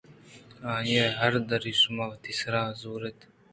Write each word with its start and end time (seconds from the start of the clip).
آئی 0.71 0.93
ءِ 1.03 1.15
ہرردی 1.19 1.71
ءَ 1.75 1.79
شما 1.81 2.05
وتی 2.09 2.31
سرا 2.39 2.63
زوراِت 2.81 3.19